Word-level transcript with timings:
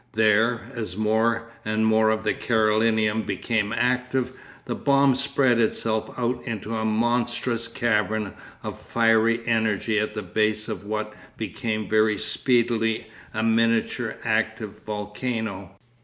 There, 0.13 0.71
as 0.73 0.97
more 0.97 1.51
and 1.63 1.85
more 1.85 2.09
of 2.09 2.23
the 2.23 2.33
Carolinum 2.33 3.21
became 3.23 3.71
active, 3.71 4.31
the 4.65 4.73
bomb 4.73 5.13
spread 5.13 5.59
itself 5.59 6.17
out 6.17 6.41
into 6.43 6.75
a 6.75 6.83
monstrous 6.85 7.67
cavern 7.67 8.33
of 8.63 8.79
fiery 8.81 9.41
energy 9.45 9.99
at 9.99 10.15
the 10.15 10.23
base 10.23 10.67
of 10.67 10.85
what 10.85 11.13
became 11.37 11.87
very 11.87 12.17
speedily 12.17 13.11
a 13.31 13.43
miniature 13.43 14.17
active 14.23 14.81
volcano. 14.83 15.75